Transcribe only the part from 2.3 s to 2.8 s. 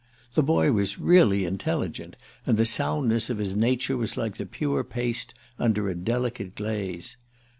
and the